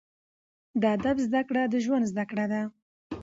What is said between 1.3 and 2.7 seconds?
کړه، د ژوند زده کړه ده.